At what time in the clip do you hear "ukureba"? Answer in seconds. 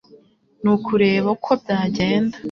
0.75-1.27